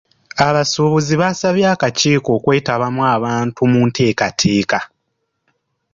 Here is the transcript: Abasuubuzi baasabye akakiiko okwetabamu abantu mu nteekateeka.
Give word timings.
Abasuubuzi 0.47 1.13
baasabye 1.21 1.65
akakiiko 1.73 2.29
okwetabamu 2.37 3.01
abantu 3.15 3.59
mu 3.71 3.81
nteekateeka. 3.87 4.79